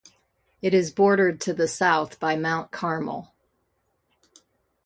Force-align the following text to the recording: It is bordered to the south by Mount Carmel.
It 0.63 0.73
is 0.73 0.89
bordered 0.91 1.39
to 1.41 1.53
the 1.53 1.67
south 1.67 2.19
by 2.19 2.35
Mount 2.35 2.71
Carmel. 2.71 3.35